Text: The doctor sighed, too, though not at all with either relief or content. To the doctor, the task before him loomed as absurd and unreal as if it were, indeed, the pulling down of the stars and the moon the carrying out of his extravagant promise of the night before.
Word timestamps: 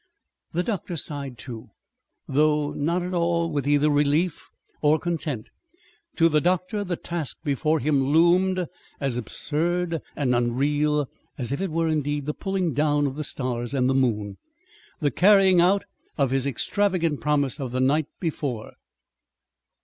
The 0.53 0.63
doctor 0.63 0.97
sighed, 0.97 1.37
too, 1.37 1.69
though 2.27 2.71
not 2.71 3.03
at 3.03 3.13
all 3.13 3.51
with 3.51 3.67
either 3.67 3.87
relief 3.87 4.49
or 4.81 4.97
content. 4.97 5.51
To 6.15 6.27
the 6.27 6.41
doctor, 6.41 6.83
the 6.83 6.95
task 6.95 7.37
before 7.43 7.79
him 7.79 8.07
loomed 8.11 8.65
as 8.99 9.15
absurd 9.15 10.01
and 10.15 10.33
unreal 10.33 11.07
as 11.37 11.51
if 11.51 11.61
it 11.61 11.69
were, 11.69 11.87
indeed, 11.87 12.25
the 12.25 12.33
pulling 12.33 12.73
down 12.73 13.05
of 13.05 13.15
the 13.15 13.23
stars 13.23 13.75
and 13.75 13.87
the 13.87 13.93
moon 13.93 14.37
the 14.99 15.11
carrying 15.11 15.61
out 15.61 15.83
of 16.17 16.31
his 16.31 16.47
extravagant 16.47 17.21
promise 17.21 17.59
of 17.59 17.71
the 17.71 17.79
night 17.79 18.07
before. 18.19 18.71